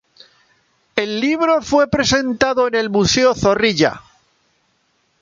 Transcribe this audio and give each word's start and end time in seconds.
El 0.95 1.19
libro 1.21 1.61
fue 1.61 1.87
presentado 1.87 2.67
en 2.67 2.73
el 2.73 2.89
Museo 2.89 3.35
Zorrilla. 3.35 4.01